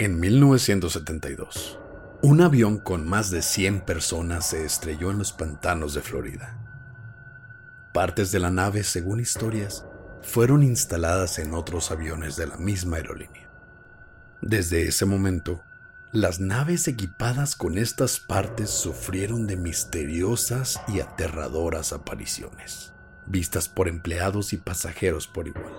[0.00, 1.78] En 1972,
[2.22, 6.58] un avión con más de 100 personas se estrelló en los pantanos de Florida.
[7.92, 9.84] Partes de la nave, según historias,
[10.22, 13.50] fueron instaladas en otros aviones de la misma aerolínea.
[14.40, 15.62] Desde ese momento,
[16.12, 22.94] las naves equipadas con estas partes sufrieron de misteriosas y aterradoras apariciones,
[23.26, 25.74] vistas por empleados y pasajeros por igual.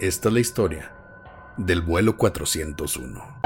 [0.00, 0.99] Esta es la historia
[1.66, 3.40] del vuelo 401.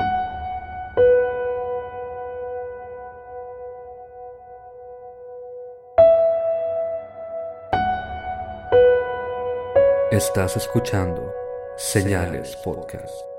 [10.13, 11.35] Estás escuchando
[11.77, 13.34] Señales Podcast.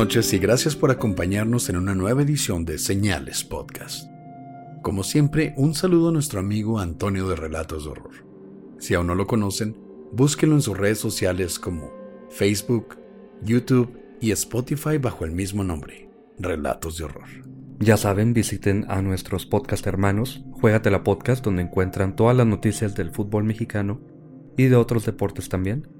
[0.00, 4.10] Noches y gracias por acompañarnos en una nueva edición de Señales Podcast.
[4.80, 8.24] Como siempre, un saludo a nuestro amigo Antonio de Relatos de Horror.
[8.78, 9.76] Si aún no lo conocen,
[10.10, 11.92] búsquenlo en sus redes sociales como
[12.30, 12.96] Facebook,
[13.42, 16.08] YouTube y Spotify bajo el mismo nombre,
[16.38, 17.28] Relatos de Horror.
[17.78, 23.10] Ya saben, visiten a nuestros podcast hermanos, Juegatela Podcast, donde encuentran todas las noticias del
[23.10, 24.00] fútbol mexicano
[24.56, 25.99] y de otros deportes también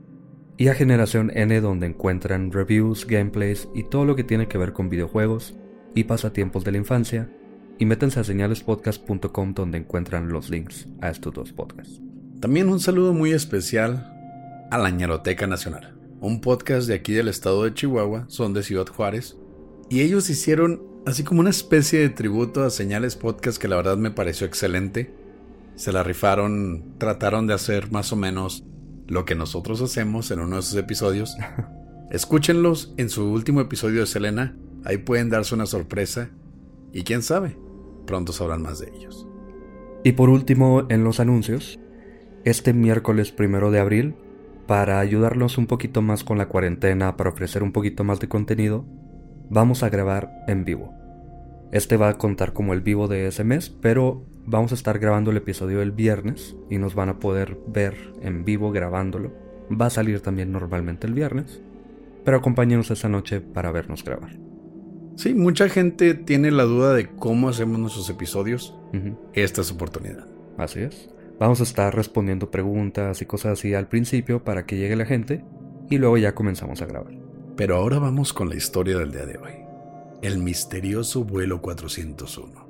[0.61, 4.75] y a Generación N donde encuentran reviews, gameplays y todo lo que tiene que ver
[4.75, 5.55] con videojuegos
[5.95, 7.31] y pasatiempos de la infancia,
[7.79, 12.03] y métanse a señalespodcast.com donde encuentran los links a estos dos podcasts.
[12.41, 14.15] También un saludo muy especial
[14.71, 18.87] a la Ñeroteca Nacional, un podcast de aquí del estado de Chihuahua, son de Ciudad
[18.87, 19.39] Juárez,
[19.89, 23.97] y ellos hicieron así como una especie de tributo a Señales Podcast que la verdad
[23.97, 25.11] me pareció excelente.
[25.77, 28.63] Se la rifaron, trataron de hacer más o menos
[29.11, 31.37] lo que nosotros hacemos en uno de esos episodios.
[32.11, 34.57] Escúchenlos en su último episodio de Selena.
[34.85, 36.31] Ahí pueden darse una sorpresa.
[36.93, 37.59] Y quién sabe,
[38.07, 39.27] pronto sabrán más de ellos.
[40.05, 41.81] Y por último, en los anuncios,
[42.45, 44.15] este miércoles primero de abril,
[44.69, 48.87] para ayudarnos un poquito más con la cuarentena, para ofrecer un poquito más de contenido,
[49.49, 50.95] vamos a grabar en vivo.
[51.73, 55.31] Este va a contar como el vivo de ese mes, pero vamos a estar grabando
[55.31, 59.33] el episodio el viernes y nos van a poder ver en vivo grabándolo.
[59.71, 61.63] Va a salir también normalmente el viernes,
[62.25, 64.37] pero acompáñenos esa noche para vernos grabar.
[65.15, 68.77] Sí, mucha gente tiene la duda de cómo hacemos nuestros episodios.
[69.35, 70.27] Esta es oportunidad.
[70.59, 71.09] Así es.
[71.39, 75.45] Vamos a estar respondiendo preguntas y cosas así al principio para que llegue la gente
[75.89, 77.15] y luego ya comenzamos a grabar.
[77.57, 79.53] Pero ahora vamos con la historia del día de hoy.
[80.23, 82.70] El misterioso vuelo 401.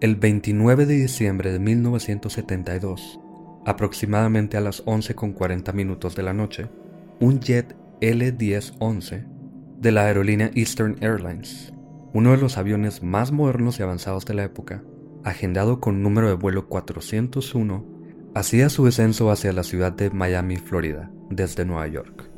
[0.00, 3.20] El 29 de diciembre de 1972,
[3.66, 6.70] aproximadamente a las 11.40 minutos de la noche,
[7.20, 9.26] un jet L-1011
[9.78, 11.74] de la aerolínea Eastern Airlines,
[12.14, 14.82] uno de los aviones más modernos y avanzados de la época,
[15.22, 17.84] agendado con número de vuelo 401,
[18.34, 22.30] hacía su descenso hacia la ciudad de Miami, Florida, desde Nueva York.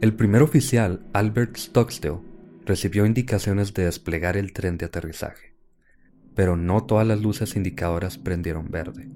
[0.00, 2.18] El primer oficial, Albert Stockstill,
[2.66, 5.53] recibió indicaciones de desplegar el tren de aterrizaje
[6.34, 9.08] pero no todas las luces indicadoras prendieron verde.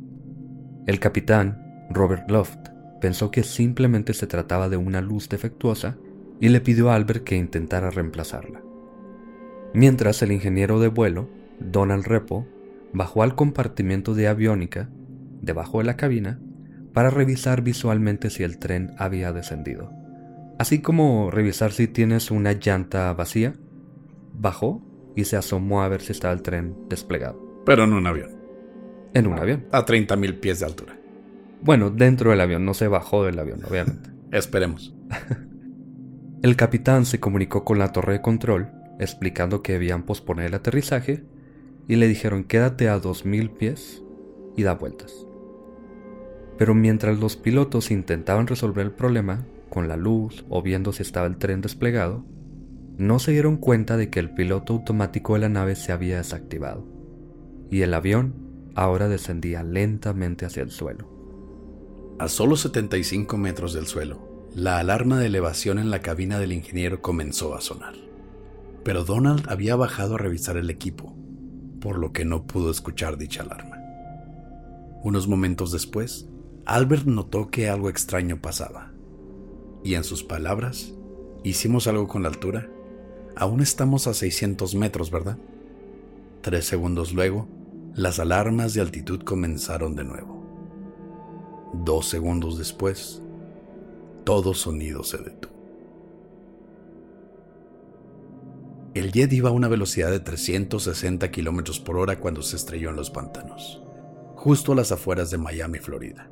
[0.86, 2.58] El capitán, Robert Loft,
[3.00, 5.96] pensó que simplemente se trataba de una luz defectuosa
[6.40, 8.62] y le pidió a Albert que intentara reemplazarla.
[9.74, 11.28] Mientras el ingeniero de vuelo,
[11.60, 12.46] Donald Repo,
[12.92, 14.88] bajó al compartimiento de aviónica,
[15.42, 16.40] debajo de la cabina,
[16.92, 19.92] para revisar visualmente si el tren había descendido.
[20.58, 23.54] Así como revisar si tienes una llanta vacía,
[24.32, 24.82] bajó
[25.18, 27.60] y se asomó a ver si estaba el tren desplegado.
[27.66, 28.30] Pero en un avión.
[29.14, 29.66] En un avión.
[29.72, 30.96] A 30.000 pies de altura.
[31.60, 34.10] Bueno, dentro del avión, no se bajó del avión, obviamente.
[34.30, 34.94] Esperemos.
[36.42, 38.70] el capitán se comunicó con la torre de control,
[39.00, 41.24] explicando que debían posponer el aterrizaje,
[41.88, 44.04] y le dijeron quédate a 2.000 pies
[44.56, 45.26] y da vueltas.
[46.58, 51.26] Pero mientras los pilotos intentaban resolver el problema, con la luz o viendo si estaba
[51.26, 52.24] el tren desplegado,
[52.98, 56.84] no se dieron cuenta de que el piloto automático de la nave se había desactivado,
[57.70, 58.34] y el avión
[58.74, 61.08] ahora descendía lentamente hacia el suelo.
[62.18, 67.00] A solo 75 metros del suelo, la alarma de elevación en la cabina del ingeniero
[67.00, 67.94] comenzó a sonar.
[68.82, 71.14] Pero Donald había bajado a revisar el equipo,
[71.80, 73.78] por lo que no pudo escuchar dicha alarma.
[75.04, 76.28] Unos momentos después,
[76.66, 78.92] Albert notó que algo extraño pasaba.
[79.84, 80.92] Y en sus palabras,
[81.44, 82.68] ¿hicimos algo con la altura?
[83.40, 85.38] Aún estamos a 600 metros, ¿verdad?
[86.42, 87.46] Tres segundos luego,
[87.94, 90.42] las alarmas de altitud comenzaron de nuevo.
[91.72, 93.22] Dos segundos después,
[94.24, 95.54] todo sonido se detuvo.
[98.94, 102.96] El jet iba a una velocidad de 360 kilómetros por hora cuando se estrelló en
[102.96, 103.80] los pantanos,
[104.34, 106.28] justo a las afueras de Miami, Florida.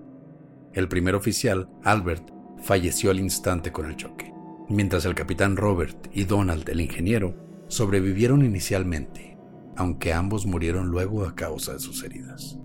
[0.72, 2.28] El primer oficial, Albert,
[2.64, 4.35] falleció al instante con el choque
[4.68, 7.34] mientras el capitán Robert y Donald, el ingeniero,
[7.68, 9.36] sobrevivieron inicialmente,
[9.76, 12.58] aunque ambos murieron luego a causa de sus heridas.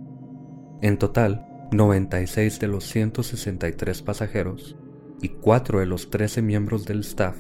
[0.82, 4.78] En total, 96 de los 163 pasajeros
[5.22, 7.38] y 4 de los 13 miembros del staff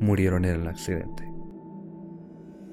[0.00, 1.30] murieron en el accidente.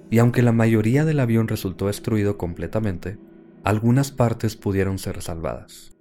[0.10, 3.19] Y aunque la mayoría del avión resultó destruido completamente,
[3.63, 5.95] algunas partes pudieron ser salvadas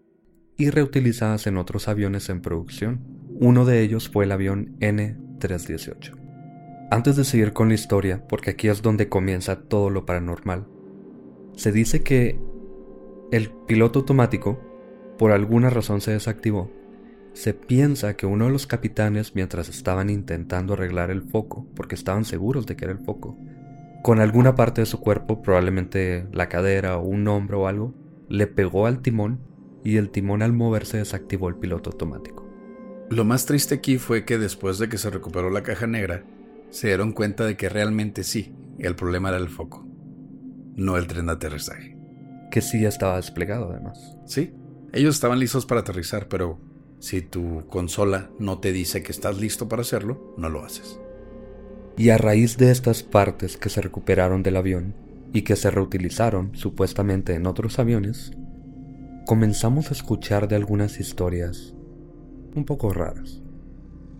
[0.56, 6.16] y reutilizadas en otros aviones en producción uno de ellos fue el avión N-318.
[6.90, 10.66] Antes de seguir con la historia, porque aquí es donde comienza todo lo paranormal,
[11.54, 12.40] se dice que
[13.30, 14.58] el piloto automático,
[15.18, 16.70] por alguna razón se desactivó.
[17.32, 22.24] Se piensa que uno de los capitanes, mientras estaban intentando arreglar el foco, porque estaban
[22.24, 23.38] seguros de que era el foco,
[24.02, 27.94] con alguna parte de su cuerpo, probablemente la cadera o un hombro o algo,
[28.28, 29.40] le pegó al timón
[29.84, 32.47] y el timón al moverse desactivó el piloto automático.
[33.10, 36.24] Lo más triste aquí fue que después de que se recuperó la caja negra,
[36.68, 39.86] se dieron cuenta de que realmente sí, el problema era el foco,
[40.76, 41.96] no el tren de aterrizaje.
[42.50, 44.16] Que sí ya estaba desplegado además.
[44.26, 44.52] Sí,
[44.92, 46.60] ellos estaban listos para aterrizar, pero
[46.98, 51.00] si tu consola no te dice que estás listo para hacerlo, no lo haces.
[51.96, 54.94] Y a raíz de estas partes que se recuperaron del avión
[55.32, 58.32] y que se reutilizaron supuestamente en otros aviones,
[59.26, 61.74] comenzamos a escuchar de algunas historias
[62.54, 63.42] un poco raras.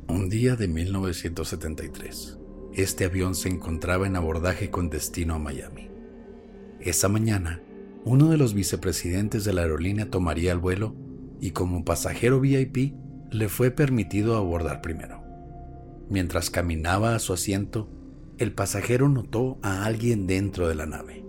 [0.08, 2.38] Un día de 1973,
[2.74, 5.90] este avión se encontraba en abordaje con destino a Miami.
[6.80, 7.60] Esa mañana,
[8.04, 10.94] uno de los vicepresidentes de la aerolínea tomaría el vuelo
[11.40, 12.94] y como pasajero VIP
[13.30, 15.22] le fue permitido abordar primero.
[16.08, 17.88] Mientras caminaba a su asiento,
[18.38, 21.24] el pasajero notó a alguien dentro de la nave.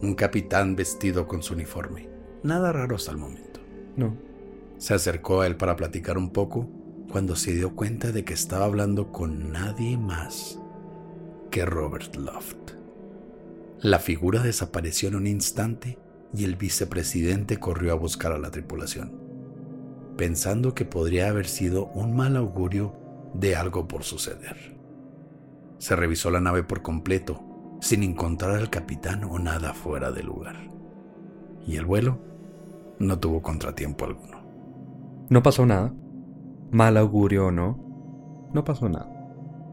[0.00, 2.08] Un capitán vestido con su uniforme.
[2.42, 3.60] Nada raro hasta el momento.
[3.96, 4.16] No,
[4.78, 6.68] se acercó a él para platicar un poco
[7.10, 10.58] cuando se dio cuenta de que estaba hablando con nadie más
[11.50, 12.72] que Robert Loft.
[13.80, 15.98] La figura desapareció en un instante
[16.34, 19.20] y el vicepresidente corrió a buscar a la tripulación,
[20.16, 22.94] pensando que podría haber sido un mal augurio
[23.34, 24.76] de algo por suceder.
[25.78, 30.70] Se revisó la nave por completo, sin encontrar al capitán o nada fuera de lugar.
[31.66, 32.18] Y el vuelo
[32.98, 34.37] no tuvo contratiempo alguno.
[35.30, 35.92] No pasó nada.
[36.70, 38.48] Mal augurio o no.
[38.54, 39.10] No pasó nada.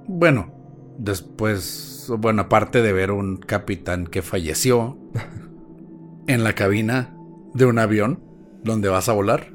[0.07, 0.53] Bueno,
[0.97, 4.97] después, bueno, aparte de ver un capitán que falleció
[6.27, 7.15] en la cabina
[7.53, 8.21] de un avión
[8.63, 9.53] donde vas a volar,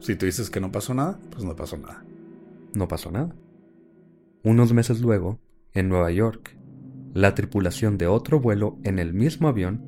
[0.00, 2.04] si tú dices que no pasó nada, pues no pasó nada.
[2.74, 3.34] No pasó nada.
[4.42, 5.40] Unos meses luego,
[5.72, 6.56] en Nueva York,
[7.14, 9.82] la tripulación de otro vuelo en el mismo avión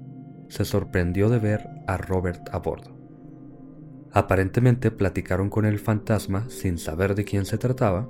[0.48, 2.95] se sorprendió de ver a Robert a bordo.
[4.16, 8.08] Aparentemente platicaron con el fantasma sin saber de quién se trataba,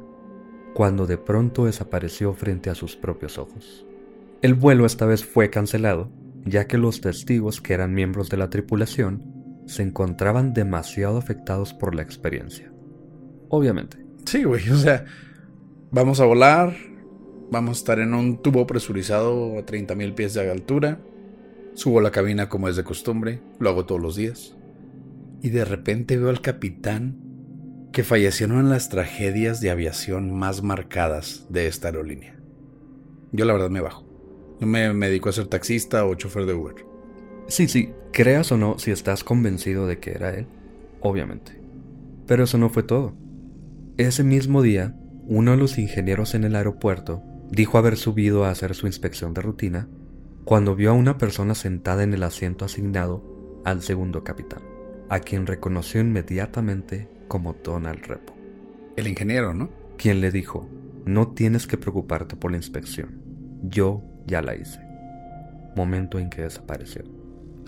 [0.73, 3.85] cuando de pronto desapareció frente a sus propios ojos.
[4.41, 6.09] El vuelo esta vez fue cancelado,
[6.45, 11.97] ya que los testigos que eran miembros de la tripulación se encontraban demasiado afectados por
[11.97, 12.71] la experiencia.
[13.49, 13.99] Obviamente.
[14.27, 15.07] Sí, güey, o sea,
[15.91, 16.77] Vamos a volar,
[17.51, 21.01] vamos a estar en un tubo presurizado a 30.000 pies de altura.
[21.75, 24.56] Subo la cabina como es de costumbre, lo hago todos los días.
[25.47, 27.21] Y de repente veo al capitán
[27.93, 32.35] que fallecieron en las tragedias de aviación más marcadas de esta aerolínea.
[33.31, 34.05] Yo la verdad me bajo.
[34.61, 36.75] Yo me, me dedico a ser taxista o chofer de Uber.
[37.47, 40.49] Sí, sí, creas o no, si estás convencido de que era él,
[41.01, 41.61] obviamente.
[42.27, 43.15] Pero eso no fue todo.
[43.99, 44.97] Ese mismo día,
[45.29, 47.23] uno de los ingenieros en el aeropuerto
[47.53, 49.89] dijo haber subido a hacer su inspección de rutina
[50.45, 54.63] cuando vio a una persona sentada en el asiento asignado al segundo capitán,
[55.09, 58.35] a quien reconoció inmediatamente como Donald Repo.
[58.97, 59.71] El ingeniero, ¿no?
[59.97, 60.69] Quien le dijo,
[61.05, 63.21] no tienes que preocuparte por la inspección,
[63.63, 64.81] yo ya la hice.
[65.77, 67.05] Momento en que desapareció.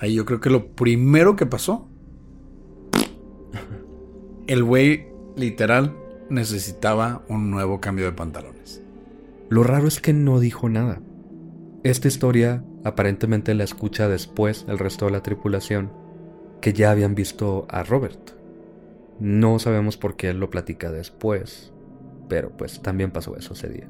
[0.01, 1.89] Ahí yo creo que lo primero que pasó.
[4.47, 5.97] El güey, literal,
[6.31, 8.83] necesitaba un nuevo cambio de pantalones.
[9.49, 11.01] Lo raro es que no dijo nada.
[11.85, 15.93] Esta historia aparentemente la escucha después el resto de la tripulación,
[16.61, 18.33] que ya habían visto a Robert.
[19.21, 21.73] No sabemos por qué él lo platica después,
[22.29, 23.89] pero pues también pasó eso ese día.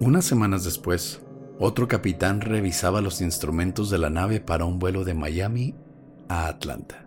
[0.00, 1.20] Unas semanas después,
[1.58, 5.76] otro capitán revisaba los instrumentos de la nave para un vuelo de Miami
[6.28, 7.06] a Atlanta,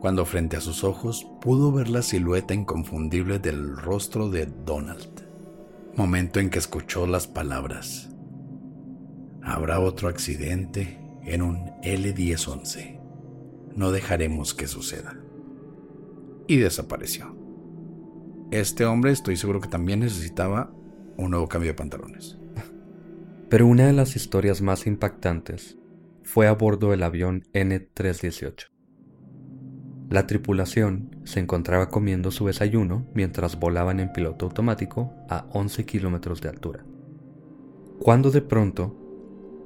[0.00, 5.22] cuando frente a sus ojos pudo ver la silueta inconfundible del rostro de Donald,
[5.96, 8.10] momento en que escuchó las palabras.
[9.42, 13.01] Habrá otro accidente en un L-1011.
[13.76, 15.16] No dejaremos que suceda.
[16.46, 17.36] Y desapareció.
[18.50, 20.72] Este hombre estoy seguro que también necesitaba
[21.16, 22.38] un nuevo cambio de pantalones.
[23.48, 25.78] Pero una de las historias más impactantes
[26.22, 28.68] fue a bordo del avión N-318.
[30.10, 36.42] La tripulación se encontraba comiendo su desayuno mientras volaban en piloto automático a 11 kilómetros
[36.42, 36.84] de altura.
[37.98, 39.01] Cuando de pronto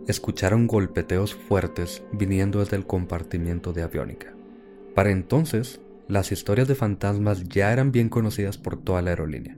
[0.07, 4.35] escucharon golpeteos fuertes viniendo desde el compartimiento de aviónica.
[4.95, 9.57] Para entonces, las historias de fantasmas ya eran bien conocidas por toda la aerolínea,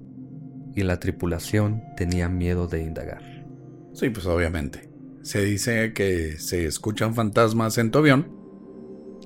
[0.74, 3.46] y la tripulación tenía miedo de indagar.
[3.92, 4.88] Sí, pues obviamente.
[5.22, 8.28] Se dice que se escuchan fantasmas en tu avión.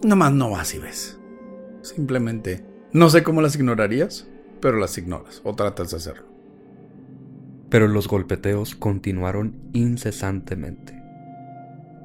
[0.03, 1.21] Nomás no vas y ves.
[1.83, 2.65] Simplemente.
[2.93, 4.27] No sé cómo las ignorarías,
[4.61, 6.27] pero las ignoras o tratas de hacerlo.
[7.69, 11.02] Pero los golpeteos continuaron incesantemente.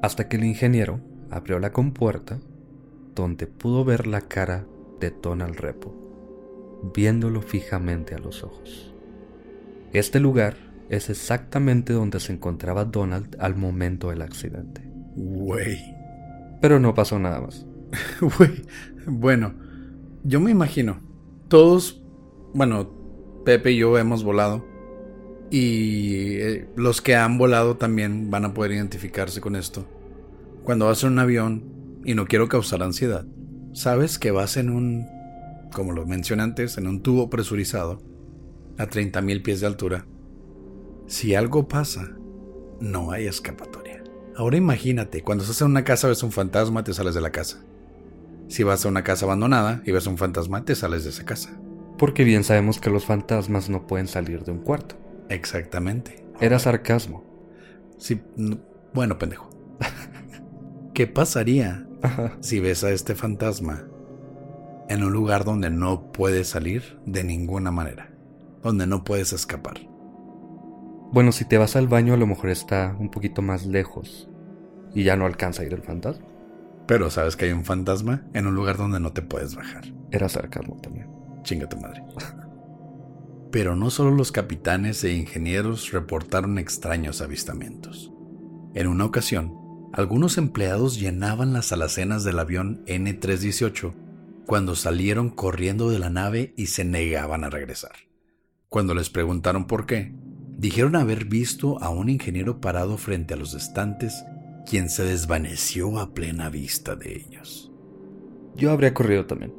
[0.02, 1.00] Hasta que el ingeniero
[1.30, 2.38] abrió la compuerta
[3.14, 4.64] donde pudo ver la cara
[5.00, 5.94] de Donald Repo,
[6.94, 8.94] viéndolo fijamente a los ojos.
[9.92, 10.54] Este lugar
[10.88, 14.82] es exactamente donde se encontraba Donald al momento del accidente.
[15.16, 15.78] Güey.
[16.60, 17.66] Pero no pasó nada más.
[18.20, 18.62] Güey.
[19.06, 19.54] Bueno,
[20.24, 21.00] yo me imagino.
[21.48, 22.02] Todos,
[22.54, 22.90] bueno,
[23.44, 24.64] Pepe y yo hemos volado.
[25.50, 29.86] Y eh, los que han volado también van a poder identificarse con esto.
[30.62, 31.64] Cuando vas en un avión,
[32.04, 33.26] y no quiero causar ansiedad,
[33.72, 35.06] sabes que vas en un,
[35.72, 38.02] como lo mencioné antes, en un tubo presurizado
[38.78, 40.06] a 30.000 pies de altura
[41.08, 42.06] si algo pasa,
[42.80, 44.04] no hay escapatoria.
[44.36, 47.64] Ahora imagínate, cuando estás en una casa ves un fantasma, te sales de la casa.
[48.48, 51.58] Si vas a una casa abandonada y ves un fantasma, te sales de esa casa.
[51.96, 54.96] Porque bien sabemos que los fantasmas no pueden salir de un cuarto.
[55.28, 56.24] Exactamente.
[56.40, 57.24] Era sarcasmo.
[57.98, 58.20] Sí,
[58.94, 59.50] bueno, pendejo.
[60.94, 61.86] ¿Qué pasaría
[62.40, 63.84] si ves a este fantasma
[64.88, 68.10] en un lugar donde no puedes salir de ninguna manera?
[68.62, 69.80] Donde no puedes escapar.
[71.10, 74.28] Bueno, si te vas al baño a lo mejor está un poquito más lejos
[74.94, 76.26] y ya no alcanza a ir el fantasma.
[76.86, 79.84] Pero sabes que hay un fantasma en un lugar donde no te puedes bajar.
[80.10, 81.08] Era sarcasmo también.
[81.42, 82.02] Chinga tu madre.
[83.50, 88.12] Pero no solo los capitanes e ingenieros reportaron extraños avistamientos.
[88.74, 89.54] En una ocasión,
[89.92, 93.94] algunos empleados llenaban las alacenas del avión N-318
[94.46, 97.92] cuando salieron corriendo de la nave y se negaban a regresar.
[98.68, 100.14] Cuando les preguntaron por qué,
[100.58, 104.24] Dijeron haber visto a un ingeniero parado frente a los estantes,
[104.68, 107.70] quien se desvaneció a plena vista de ellos.
[108.56, 109.54] Yo habría corrido también.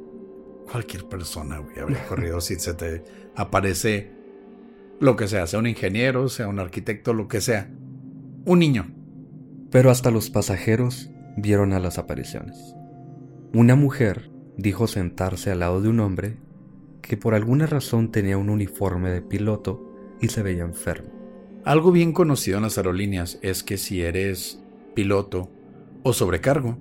[0.70, 3.02] Cualquier persona, habría corrido si se te
[3.40, 4.10] aparece
[5.00, 7.70] lo que sea, sea un ingeniero, sea un arquitecto, lo que sea.
[8.44, 8.90] Un niño.
[9.70, 12.74] Pero hasta los pasajeros vieron a las apariciones.
[13.54, 16.36] Una mujer dijo sentarse al lado de un hombre
[17.00, 21.08] que por alguna razón tenía un uniforme de piloto y se veía enfermo.
[21.64, 24.62] Algo bien conocido en las aerolíneas es que si eres
[24.94, 25.50] piloto
[26.02, 26.78] o sobrecargo,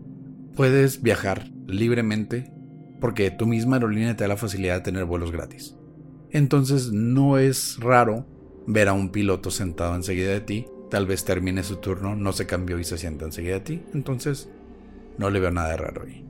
[0.55, 2.51] puedes viajar libremente
[2.99, 5.78] porque tu misma aerolínea te da la facilidad de tener vuelos gratis.
[6.31, 8.25] Entonces no es raro
[8.67, 12.45] ver a un piloto sentado enseguida de ti, tal vez termine su turno, no se
[12.45, 14.49] cambió y se sienta enseguida de ti, entonces
[15.17, 16.25] no le veo nada de raro ahí.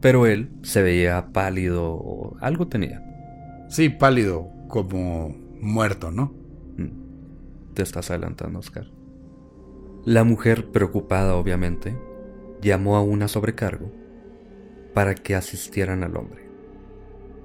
[0.00, 3.04] Pero él se veía pálido o algo tenía.
[3.68, 6.32] Sí, pálido, como muerto, ¿no?
[6.76, 7.74] Mm.
[7.74, 8.86] Te estás adelantando, Oscar.
[10.04, 11.98] La mujer, preocupada obviamente,
[12.62, 13.92] llamó a una sobrecargo
[14.94, 16.48] para que asistieran al hombre.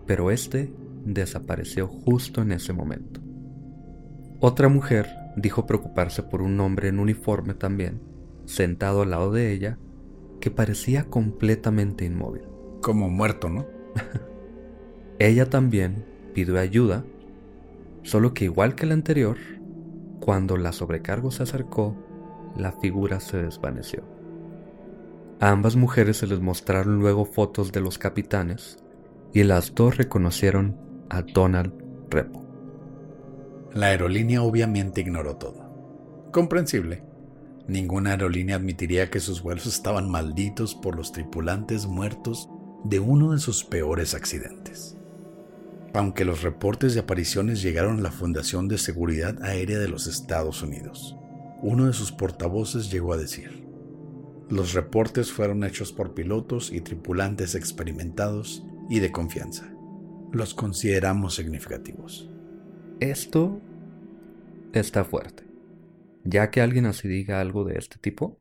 [0.05, 0.71] Pero este
[1.05, 3.21] desapareció justo en ese momento.
[4.39, 8.01] Otra mujer dijo preocuparse por un hombre en uniforme también,
[8.45, 9.77] sentado al lado de ella,
[10.41, 12.43] que parecía completamente inmóvil.
[12.81, 13.65] Como muerto, ¿no?
[15.19, 17.05] ella también pidió ayuda,
[18.01, 19.37] solo que igual que la anterior,
[20.19, 21.95] cuando la sobrecargo se acercó,
[22.57, 24.03] la figura se desvaneció.
[25.39, 28.77] A ambas mujeres se les mostraron luego fotos de los capitanes
[29.33, 30.77] y las dos reconocieron
[31.09, 31.73] a Donald
[32.09, 32.45] Repo.
[33.73, 36.29] La aerolínea obviamente ignoró todo.
[36.31, 37.03] Comprensible.
[37.67, 42.49] Ninguna aerolínea admitiría que sus vuelos estaban malditos por los tripulantes muertos
[42.83, 44.97] de uno de sus peores accidentes.
[45.93, 50.61] Aunque los reportes de apariciones llegaron a la Fundación de Seguridad Aérea de los Estados
[50.61, 51.15] Unidos,
[51.61, 53.63] uno de sus portavoces llegó a decir,
[54.49, 59.72] los reportes fueron hechos por pilotos y tripulantes experimentados y de confianza.
[60.33, 62.27] Los consideramos significativos.
[62.99, 63.61] Esto
[64.73, 65.43] está fuerte.
[66.23, 68.39] Ya que alguien así diga algo de este tipo.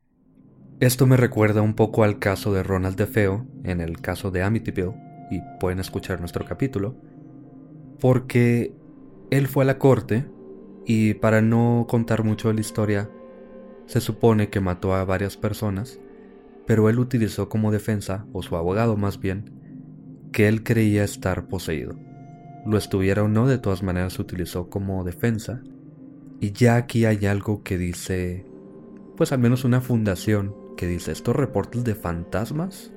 [0.80, 4.94] Esto me recuerda un poco al caso de Ronald DeFeo en el caso de Amityville,
[5.30, 6.96] y pueden escuchar nuestro capítulo,
[8.00, 8.74] porque
[9.30, 10.24] él fue a la corte
[10.86, 13.10] y para no contar mucho de la historia,
[13.84, 16.00] se supone que mató a varias personas,
[16.66, 19.61] pero él utilizó como defensa, o su abogado más bien,
[20.32, 21.96] que él creía estar poseído.
[22.64, 25.62] Lo estuviera o no, de todas maneras se utilizó como defensa.
[26.40, 28.46] Y ya aquí hay algo que dice,
[29.16, 32.92] pues al menos una fundación que dice, estos reportes de fantasmas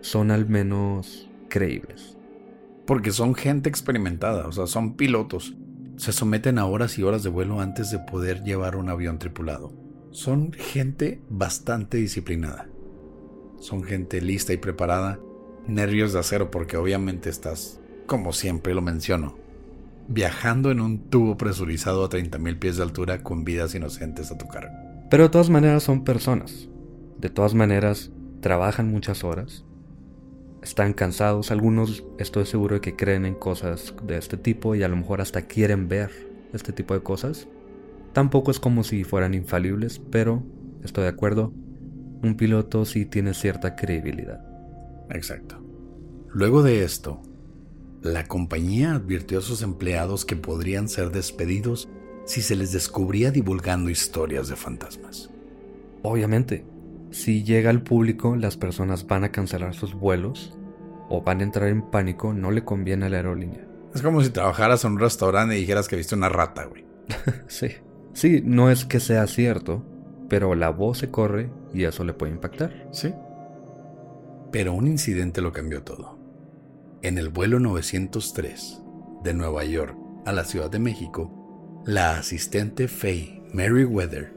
[0.00, 2.16] son al menos creíbles.
[2.86, 5.56] Porque son gente experimentada, o sea, son pilotos.
[5.96, 9.72] Se someten a horas y horas de vuelo antes de poder llevar un avión tripulado.
[10.10, 12.68] Son gente bastante disciplinada.
[13.58, 15.18] Son gente lista y preparada.
[15.66, 19.36] Nervios de acero porque obviamente estás como siempre lo menciono,
[20.08, 24.46] viajando en un tubo presurizado a 30.000 pies de altura con vidas inocentes a tu
[24.46, 24.74] cargo.
[25.10, 26.68] Pero de todas maneras son personas.
[27.18, 29.64] De todas maneras trabajan muchas horas.
[30.62, 31.50] Están cansados.
[31.50, 35.20] Algunos estoy seguro de que creen en cosas de este tipo y a lo mejor
[35.20, 36.10] hasta quieren ver
[36.52, 37.48] este tipo de cosas.
[38.12, 40.42] Tampoco es como si fueran infalibles, pero
[40.82, 41.52] estoy de acuerdo.
[42.22, 44.53] Un piloto sí tiene cierta credibilidad.
[45.10, 45.62] Exacto.
[46.32, 47.22] Luego de esto,
[48.02, 51.88] la compañía advirtió a sus empleados que podrían ser despedidos
[52.24, 55.30] si se les descubría divulgando historias de fantasmas.
[56.02, 56.66] Obviamente,
[57.10, 60.58] si llega al público, las personas van a cancelar sus vuelos
[61.08, 63.66] o van a entrar en pánico, no le conviene a la aerolínea.
[63.94, 66.84] Es como si trabajaras en un restaurante y dijeras que viste una rata, güey.
[67.46, 67.68] sí.
[68.12, 69.84] Sí, no es que sea cierto,
[70.28, 72.88] pero la voz se corre y eso le puede impactar.
[72.92, 73.12] Sí.
[74.54, 76.16] Pero un incidente lo cambió todo.
[77.02, 78.82] En el vuelo 903
[79.24, 84.32] de Nueva York a la Ciudad de México, la asistente Faye Meriwether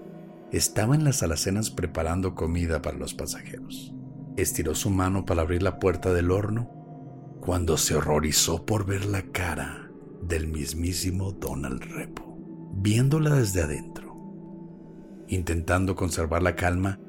[0.51, 3.93] estaba en las alacenas preparando comida para los pasajeros.
[4.38, 9.21] Estiró su mano para abrir la puerta del horno cuando se horrorizó por ver la
[9.21, 9.91] cara
[10.23, 12.39] del mismísimo Donald Repo,
[12.73, 14.17] viéndola desde adentro.
[15.27, 16.99] Intentando conservar la calma,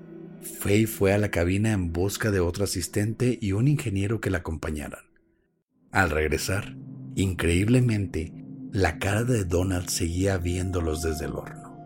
[0.43, 4.39] Faye fue a la cabina en busca de otro asistente y un ingeniero que la
[4.39, 5.05] acompañaran.
[5.91, 6.77] Al regresar,
[7.15, 8.33] increíblemente,
[8.73, 11.77] la cara de Donald seguía viéndolos desde el horno,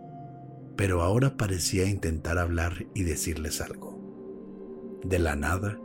[0.76, 5.00] pero ahora parecía intentar hablar y decirles algo.
[5.04, 5.78] De la nada,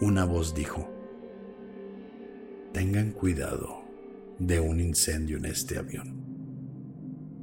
[0.00, 0.92] una voz dijo,
[2.72, 3.82] Tengan cuidado
[4.38, 6.26] de un incendio en este avión.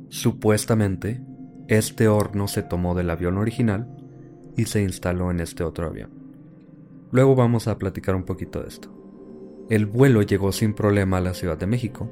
[0.10, 1.24] Supuestamente,
[1.68, 4.03] este horno se tomó del avión original
[4.56, 6.12] y se instaló en este otro avión.
[7.12, 8.90] Luego vamos a platicar un poquito de esto.
[9.70, 12.12] El vuelo llegó sin problema a la Ciudad de México,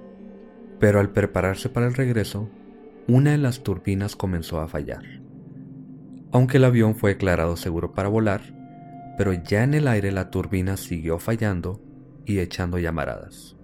[0.79, 2.49] pero al prepararse para el regreso,
[3.07, 5.03] una de las turbinas comenzó a fallar.
[6.31, 8.41] Aunque el avión fue declarado seguro para volar,
[9.17, 11.81] pero ya en el aire la turbina siguió fallando
[12.25, 13.57] y echando llamaradas.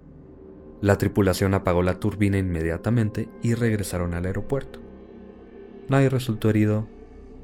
[0.80, 4.80] La tripulación apagó la turbina inmediatamente y regresaron al aeropuerto.
[5.88, 6.86] Nadie resultó herido,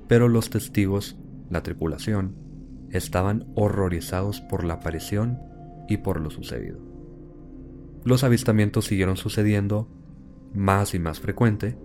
[0.07, 1.16] pero los testigos,
[1.50, 2.35] la tripulación,
[2.90, 5.40] estaban horrorizados por la aparición
[5.88, 6.78] y por lo sucedido.
[8.04, 9.88] Los avistamientos siguieron sucediendo
[10.52, 11.76] más y más frecuente,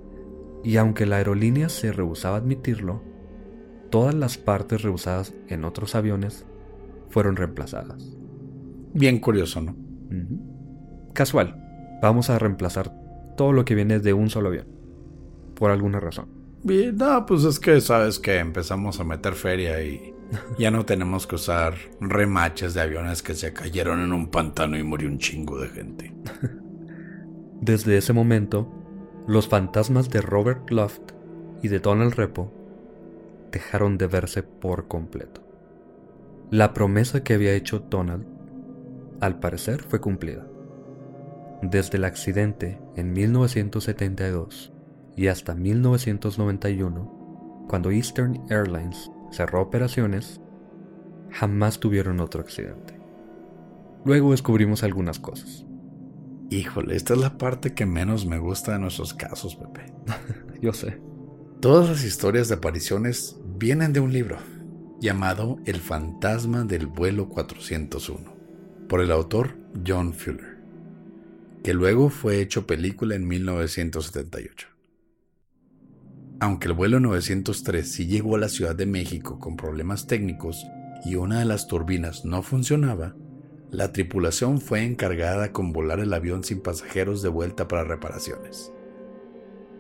[0.64, 3.02] y aunque la aerolínea se rehusaba a admitirlo,
[3.90, 6.46] todas las partes rehusadas en otros aviones
[7.10, 8.18] fueron reemplazadas.
[8.94, 9.76] Bien curioso, ¿no?
[11.14, 11.56] Casual.
[12.02, 12.94] Vamos a reemplazar
[13.36, 14.68] todo lo que viene de un solo avión.
[15.56, 16.39] Por alguna razón.
[16.62, 20.14] Bien, no, pues es que sabes que empezamos a meter feria y
[20.58, 24.84] ya no tenemos que usar remaches de aviones que se cayeron en un pantano y
[24.84, 26.14] murió un chingo de gente.
[27.62, 28.72] Desde ese momento,
[29.26, 31.14] los fantasmas de Robert Loft
[31.64, 32.54] y de Donald Repo
[33.52, 35.42] dejaron de verse por completo.
[36.52, 38.26] La promesa que había hecho Donald,
[39.22, 40.46] al parecer, fue cumplida.
[41.62, 44.74] Desde el accidente en 1972
[45.20, 50.40] y hasta 1991, cuando Eastern Airlines cerró operaciones,
[51.30, 52.98] jamás tuvieron otro accidente.
[54.06, 55.66] Luego descubrimos algunas cosas.
[56.50, 59.92] Híjole, esta es la parte que menos me gusta de nuestros casos, Pepe.
[60.62, 61.02] Yo sé.
[61.60, 64.38] Todas las historias de apariciones vienen de un libro
[65.02, 68.38] llamado El fantasma del vuelo 401,
[68.88, 70.60] por el autor John Fuller,
[71.62, 74.79] que luego fue hecho película en 1978.
[76.42, 80.66] Aunque el vuelo 903 sí llegó a la Ciudad de México con problemas técnicos
[81.04, 83.16] y una de las turbinas no funcionaba,
[83.72, 88.72] la tripulación fue encargada con volar el avión sin pasajeros de vuelta para reparaciones.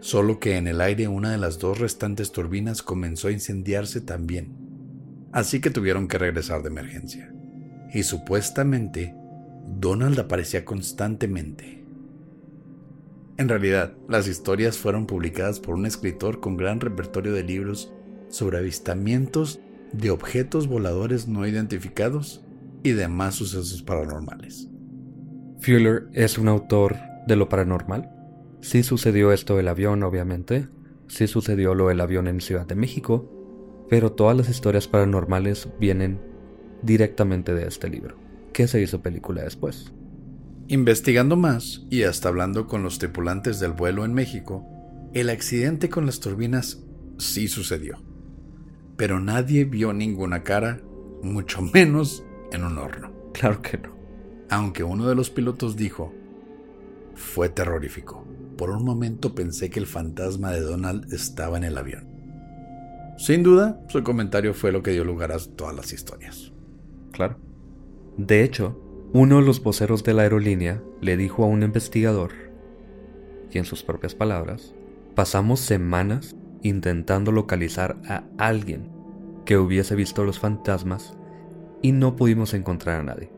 [0.01, 4.53] Solo que en el aire una de las dos restantes turbinas comenzó a incendiarse también,
[5.31, 7.33] así que tuvieron que regresar de emergencia.
[7.93, 9.15] Y supuestamente,
[9.65, 11.78] Donald aparecía constantemente.
[13.39, 17.89] En realidad, las historias fueron publicadas por un escritor con gran repertorio de libros
[18.27, 19.61] sobre avistamientos
[19.93, 22.43] de objetos voladores no identificados
[22.83, 24.67] y demás sucesos paranormales.
[25.61, 26.97] Fuller es un autor
[27.27, 28.11] de lo paranormal.
[28.59, 30.67] Sí sucedió esto del avión, obviamente.
[31.07, 33.85] Sí sucedió lo del avión en Ciudad de México.
[33.89, 36.19] Pero todas las historias paranormales vienen
[36.81, 38.17] directamente de este libro,
[38.51, 39.93] que se hizo película después.
[40.71, 44.63] Investigando más y hasta hablando con los tripulantes del vuelo en México,
[45.15, 46.83] el accidente con las turbinas
[47.17, 48.03] sí sucedió.
[48.95, 50.79] Pero nadie vio ninguna cara,
[51.23, 53.11] mucho menos en un horno.
[53.33, 53.97] Claro que no.
[54.51, 56.13] Aunque uno de los pilotos dijo,
[57.15, 58.23] fue terrorífico.
[58.55, 62.07] Por un momento pensé que el fantasma de Donald estaba en el avión.
[63.17, 66.53] Sin duda, su comentario fue lo que dio lugar a todas las historias.
[67.11, 67.37] Claro.
[68.17, 72.31] De hecho, uno de los voceros de la aerolínea le dijo a un investigador,
[73.51, 74.75] y en sus propias palabras,
[75.15, 78.89] pasamos semanas intentando localizar a alguien
[79.45, 81.17] que hubiese visto los fantasmas
[81.81, 83.31] y no pudimos encontrar a nadie.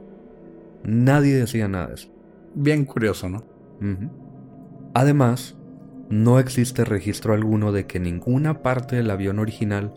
[0.83, 2.09] Nadie decía nada de eso.
[2.53, 3.43] Bien curioso, ¿no?
[4.93, 5.55] Además,
[6.09, 9.93] no existe registro alguno de que ninguna parte del avión original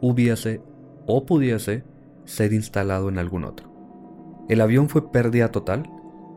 [0.00, 0.62] hubiese
[1.06, 1.84] o pudiese
[2.24, 3.67] ser instalado en algún otro.
[4.48, 5.90] El avión fue pérdida total.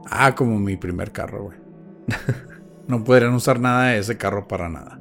[0.09, 1.57] Ah, como mi primer carro, güey.
[2.87, 4.99] no podrían usar nada de ese carro para nada.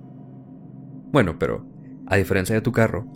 [1.12, 1.66] Bueno, pero
[2.06, 3.06] a diferencia de tu carro,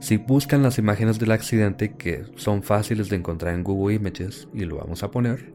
[0.00, 4.64] si buscan las imágenes del accidente que son fáciles de encontrar en Google Images y
[4.64, 5.52] lo vamos a poner,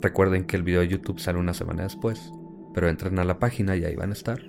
[0.00, 2.32] recuerden que el video de YouTube sale una semana después,
[2.74, 4.40] pero entren a la página y ahí van a estar.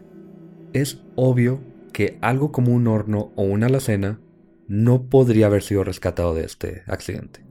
[0.74, 1.60] Es obvio
[1.94, 4.20] que algo como un horno o una alacena
[4.68, 7.45] no podría haber sido rescatado de este accidente.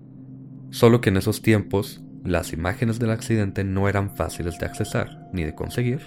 [0.75, 5.45] Solo que en esos tiempos las imágenes del accidente no eran fáciles de accesar ni
[5.45, 6.01] de conseguir,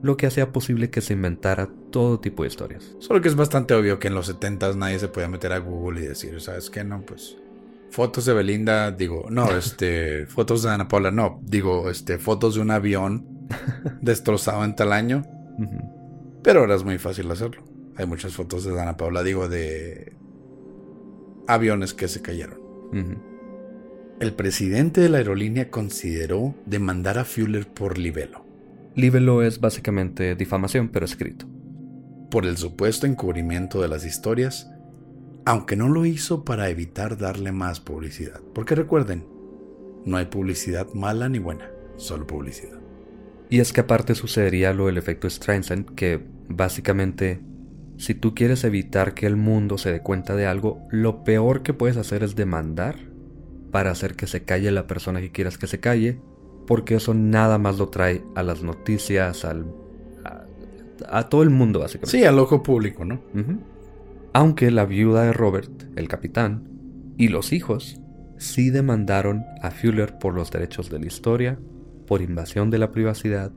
[0.00, 2.94] lo que hacía posible que se inventara todo tipo de historias.
[3.00, 6.02] Solo que es bastante obvio que en los 70s nadie se podía meter a Google
[6.02, 6.84] y decir, ¿sabes qué?
[6.84, 7.36] No, pues
[7.90, 12.60] fotos de Belinda, digo, no, este, fotos de Ana Paula, no, digo, este, fotos de
[12.60, 13.26] un avión
[14.00, 15.24] destrozado en tal año.
[16.44, 17.64] Pero ahora es muy fácil hacerlo.
[17.96, 20.12] Hay muchas fotos de Ana Paula, digo, de
[21.48, 22.60] aviones que se cayeron.
[24.20, 28.44] El presidente de la aerolínea consideró demandar a Fuller por libelo.
[28.96, 31.46] Libelo es básicamente difamación, pero escrito.
[32.28, 34.68] Por el supuesto encubrimiento de las historias,
[35.44, 38.40] aunque no lo hizo para evitar darle más publicidad.
[38.54, 39.24] Porque recuerden,
[40.04, 42.80] no hay publicidad mala ni buena, solo publicidad.
[43.50, 47.40] Y es que aparte sucedería lo del efecto Streisand, que básicamente,
[47.98, 51.72] si tú quieres evitar que el mundo se dé cuenta de algo, lo peor que
[51.72, 53.07] puedes hacer es demandar
[53.70, 56.20] para hacer que se calle la persona que quieras que se calle
[56.68, 59.64] porque eso nada más lo trae a las noticias, al,
[61.08, 62.18] a, todo el mundo básicamente.
[62.18, 63.22] Sí, al ojo público, ¿no?
[64.34, 66.68] Aunque la viuda de Robert, el capitán,
[67.16, 68.02] y los hijos
[68.36, 71.58] sí demandaron a Fuller por los derechos de la historia,
[72.06, 73.50] por invasión de la privacidad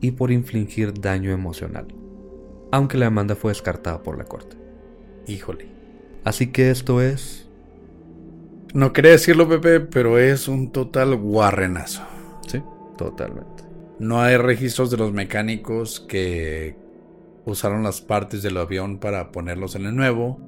[0.00, 1.88] y por infligir daño emocional,
[2.72, 4.56] aunque la demanda fue descartada por la corte.
[5.26, 5.68] Híjole.
[6.24, 7.49] Así que esto es...
[8.74, 12.02] No quería decirlo, Pepe, pero es un total guarrenazo.
[12.46, 12.62] Sí,
[12.96, 13.64] totalmente.
[13.98, 16.76] No hay registros de los mecánicos que
[17.44, 20.40] usaron las partes del avión para ponerlos en el nuevo.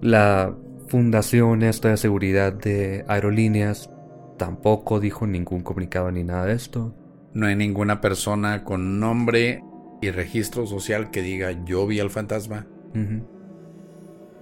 [0.00, 0.54] La
[0.88, 3.90] fundación esta de seguridad de aerolíneas
[4.38, 6.94] tampoco dijo ningún comunicado ni nada de esto.
[7.34, 9.62] No hay ninguna persona con nombre
[10.00, 12.66] y registro social que diga yo vi al fantasma.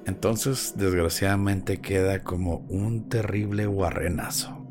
[0.09, 4.67] Entonces, desgraciadamente queda como un terrible guarrenazo.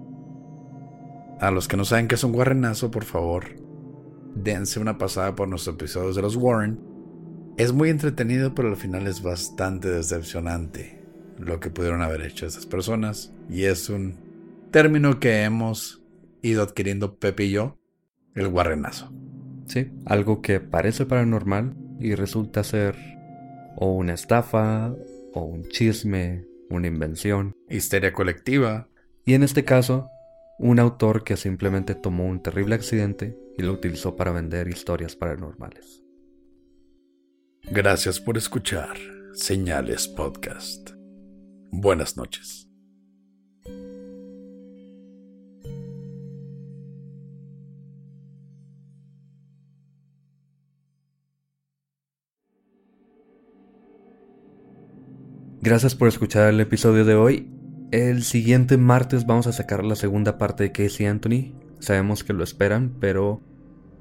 [1.39, 3.45] A los que no saben qué es un guarrenazo, por favor,
[4.33, 6.79] dense una pasada por nuestros episodios de los Warren.
[7.55, 11.05] Es muy entretenido, pero al final es bastante decepcionante
[11.37, 13.31] lo que pudieron haber hecho esas personas.
[13.47, 14.15] Y es un
[14.71, 16.01] término que hemos
[16.41, 17.77] ido adquiriendo Pepe y yo,
[18.33, 19.13] el guarrenazo.
[19.67, 22.95] Sí, algo que parece paranormal y resulta ser
[23.75, 24.95] o una estafa
[25.37, 27.55] o un chisme, una invención.
[27.69, 28.89] Histeria colectiva.
[29.25, 30.09] Y en este caso,
[30.59, 36.03] un autor que simplemente tomó un terrible accidente y lo utilizó para vender historias paranormales.
[37.69, 38.97] Gracias por escuchar
[39.33, 40.91] Señales Podcast.
[41.71, 42.66] Buenas noches.
[55.67, 57.51] Gracias por escuchar el episodio de hoy.
[57.91, 61.51] El siguiente martes vamos a sacar la segunda parte de Casey Anthony.
[61.79, 63.41] Sabemos que lo esperan, pero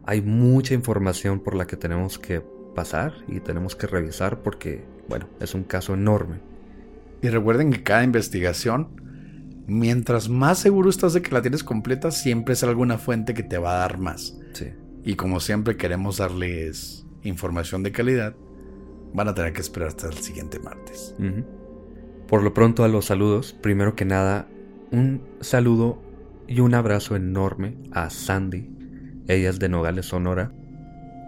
[0.05, 2.41] hay mucha información por la que tenemos que
[2.77, 6.37] pasar y tenemos que revisar porque, bueno, es un caso enorme.
[7.21, 9.03] Y recuerden que cada investigación,
[9.67, 13.59] mientras más seguro estás de que la tienes completa, siempre es alguna fuente que te
[13.59, 14.39] va a dar más.
[14.53, 14.67] Sí.
[15.03, 18.37] Y como siempre queremos darles información de calidad,
[19.13, 21.13] van a tener que esperar hasta el siguiente martes.
[22.29, 24.49] Por lo pronto a los saludos, primero que nada,
[24.91, 26.03] un saludo
[26.49, 28.71] y un abrazo enorme a Sandy.
[29.29, 30.53] Ella es de Nogales, Sonora.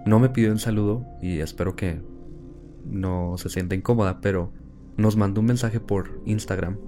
[0.06, 2.00] No me pidió un saludo y espero que
[2.84, 4.52] no se sienta incómoda, pero
[4.96, 6.78] nos mandó un mensaje por Instagram.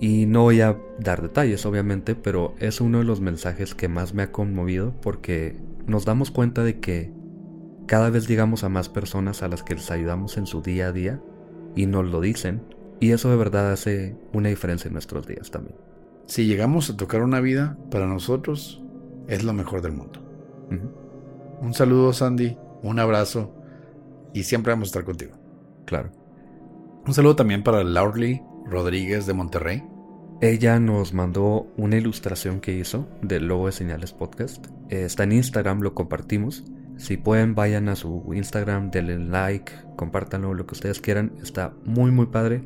[0.00, 4.14] Y no voy a dar detalles, obviamente, pero es uno de los mensajes que más
[4.14, 7.12] me ha conmovido porque nos damos cuenta de que
[7.86, 10.92] cada vez llegamos a más personas a las que les ayudamos en su día a
[10.92, 11.20] día
[11.74, 12.62] y nos lo dicen.
[13.00, 15.76] Y eso de verdad hace una diferencia en nuestros días también.
[16.26, 18.82] Si llegamos a tocar una vida, para nosotros
[19.28, 20.20] es lo mejor del mundo.
[21.60, 23.54] Un saludo, Sandy, un abrazo
[24.34, 25.32] y siempre vamos a estar contigo.
[25.86, 26.10] Claro.
[27.06, 29.82] Un saludo también para Laurly Rodríguez de Monterrey.
[30.40, 34.66] Ella nos mandó una ilustración que hizo del logo de Señales Podcast.
[34.88, 36.64] Está en Instagram, lo compartimos.
[36.96, 41.32] Si pueden, vayan a su Instagram, denle like, compártanlo, lo que ustedes quieran.
[41.42, 42.62] Está muy, muy padre.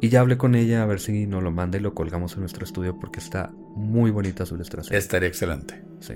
[0.00, 2.40] Y ya hablé con ella a ver si nos lo manda y lo colgamos en
[2.40, 4.96] nuestro estudio porque está muy bonita su ilustración.
[4.96, 5.82] Estaría excelente.
[6.00, 6.14] Sí.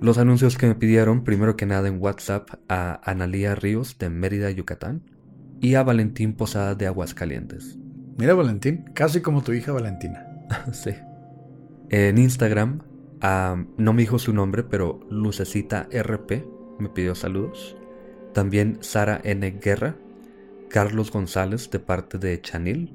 [0.00, 4.50] Los anuncios que me pidieron, primero que nada en WhatsApp, a Analía Ríos de Mérida,
[4.50, 5.02] Yucatán,
[5.60, 7.78] y a Valentín Posada de Aguascalientes.
[8.18, 10.26] Mira, Valentín, casi como tu hija Valentina.
[10.72, 10.90] sí.
[11.90, 12.82] En Instagram,
[13.78, 16.44] no me dijo su nombre, pero Lucecita RP
[16.78, 17.76] me pidió saludos.
[18.32, 19.48] También Sara N.
[19.52, 19.96] Guerra,
[20.74, 22.92] Carlos González de parte de Chanil,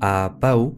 [0.00, 0.76] a Pau,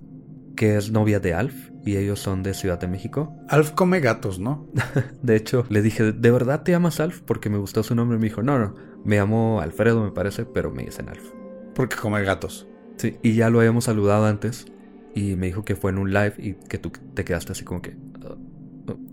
[0.54, 3.34] que es novia de Alf, y ellos son de Ciudad de México.
[3.48, 4.68] Alf come gatos, ¿no?
[5.22, 7.22] de hecho, le dije, ¿de verdad te llamas Alf?
[7.22, 8.18] Porque me gustó su nombre.
[8.18, 8.74] Me dijo, no, no,
[9.06, 11.30] me llamo Alfredo, me parece, pero me dicen Alf.
[11.74, 12.68] Porque come gatos.
[12.98, 14.66] Sí, y ya lo habíamos saludado antes.
[15.14, 17.80] Y me dijo que fue en un live y que tú te quedaste así como
[17.80, 17.96] que,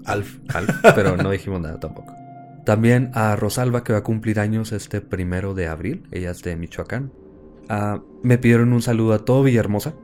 [0.03, 0.39] Alf.
[0.53, 2.18] Alf, pero no dijimos nada tampoco.
[2.69, 6.03] También a Rosalba, que va a cumplir años este primero de abril.
[6.11, 7.11] Ella es de Michoacán.
[7.67, 9.95] Ah, me pidieron un saludo a todo Villahermosa.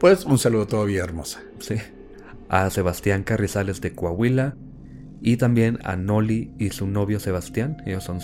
[0.00, 1.42] Pues un saludo a todo Villahermosa.
[1.58, 1.74] Sí.
[2.48, 4.56] A Sebastián Carrizales de Coahuila.
[5.20, 7.82] Y también a Noli y su novio Sebastián.
[7.84, 8.20] Ellos son,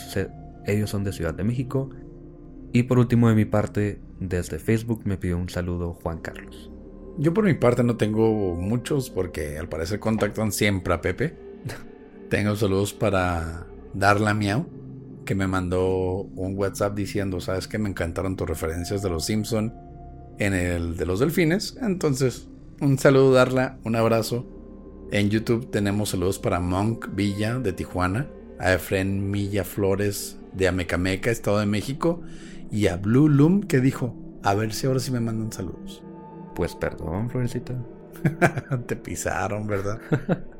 [0.65, 1.91] ellos son de Ciudad de México.
[2.73, 6.71] Y por último, de mi parte, desde Facebook me pidió un saludo Juan Carlos.
[7.19, 11.37] Yo por mi parte no tengo muchos porque al parecer contactan siempre a Pepe.
[12.33, 14.65] tengo saludos para Darla Miau,
[15.27, 19.75] que me mandó un WhatsApp diciendo, sabes que me encantaron tus referencias de los Simpson
[20.39, 21.77] en el de los delfines.
[21.83, 22.49] Entonces,
[22.81, 24.47] un saludo Darla, un abrazo.
[25.11, 31.31] En YouTube tenemos saludos para Monk Villa de Tijuana, a Efren Milla Flores de Amecameca,
[31.31, 32.23] Estado de México,
[32.71, 36.03] y a Blue Loom que dijo, a ver si ahora sí me mandan saludos.
[36.55, 37.75] Pues perdón, Florecita.
[38.87, 40.01] Te pisaron, ¿verdad?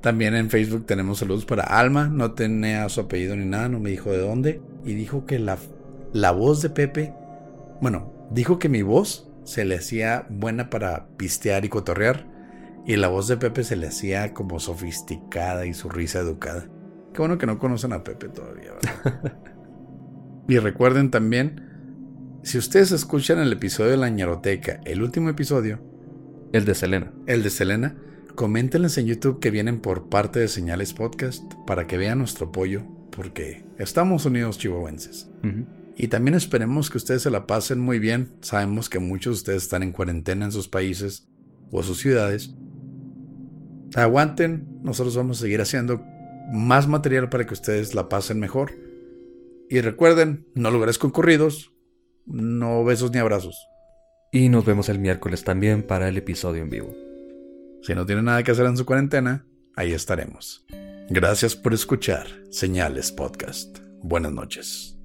[0.00, 2.08] También en Facebook tenemos saludos para Alma.
[2.08, 4.62] No tenía su apellido ni nada, no me dijo de dónde.
[4.84, 5.58] Y dijo que la,
[6.12, 7.12] la voz de Pepe,
[7.80, 12.26] bueno, dijo que mi voz se le hacía buena para pistear y cotorrear.
[12.86, 16.66] Y la voz de Pepe se le hacía como sofisticada y su risa educada.
[17.12, 18.72] Qué bueno que no conocen a Pepe todavía.
[20.48, 25.78] y recuerden también, si ustedes escuchan el episodio de la ñaroteca, el último episodio.
[26.52, 27.12] El de Selena.
[27.26, 27.96] El de Selena
[28.40, 32.80] Coméntenles en YouTube que vienen por parte de Señales Podcast para que vean nuestro apoyo,
[33.10, 35.28] porque estamos unidos chihuahuenses.
[35.94, 38.32] Y también esperemos que ustedes se la pasen muy bien.
[38.40, 41.28] Sabemos que muchos de ustedes están en cuarentena en sus países
[41.70, 42.54] o sus ciudades.
[43.94, 46.02] Aguanten, nosotros vamos a seguir haciendo
[46.50, 48.72] más material para que ustedes la pasen mejor.
[49.68, 51.74] Y recuerden, no lugares concurridos,
[52.24, 53.68] no besos ni abrazos.
[54.32, 57.09] Y nos vemos el miércoles también para el episodio en vivo.
[57.82, 60.64] Si no tiene nada que hacer en su cuarentena, ahí estaremos.
[61.08, 63.78] Gracias por escuchar Señales Podcast.
[64.02, 64.96] Buenas noches.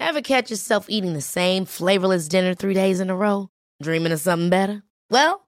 [0.00, 3.50] Ever catch yourself eating the same flavorless dinner three days in a row?
[3.82, 4.82] Dreaming of something better?
[5.10, 5.47] Well,